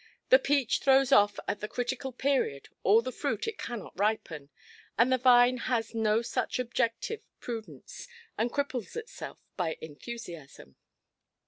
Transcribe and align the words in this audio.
The 0.29 0.39
peach 0.39 0.79
throws 0.79 1.11
off 1.11 1.39
at 1.47 1.59
the 1.59 1.67
critical 1.67 2.11
period 2.11 2.69
all 2.81 3.03
the 3.03 3.11
fruit 3.11 3.47
it 3.47 3.59
cannot 3.59 3.93
ripen; 3.99 4.49
the 4.97 5.17
vine 5.19 5.57
has 5.57 5.93
no 5.93 6.23
such 6.23 6.57
abjective 6.57 7.21
prudence, 7.39 8.07
and 8.35 8.51
cripples 8.51 8.95
itself 8.95 9.37
by 9.57 9.77
enthusiasm. 9.79 10.75